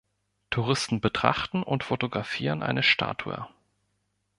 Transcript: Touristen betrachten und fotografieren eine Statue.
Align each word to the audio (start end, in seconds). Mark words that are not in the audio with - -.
Touristen 0.49 0.99
betrachten 0.99 1.61
und 1.61 1.83
fotografieren 1.83 2.63
eine 2.63 2.81
Statue. 2.81 3.47